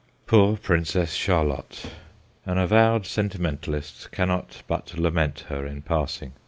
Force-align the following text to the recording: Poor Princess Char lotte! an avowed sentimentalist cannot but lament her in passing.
Poor 0.25 0.57
Princess 0.57 1.15
Char 1.15 1.45
lotte! 1.45 1.91
an 2.47 2.57
avowed 2.57 3.05
sentimentalist 3.05 4.11
cannot 4.11 4.63
but 4.67 4.97
lament 4.97 5.41
her 5.47 5.63
in 5.67 5.83
passing. 5.83 6.33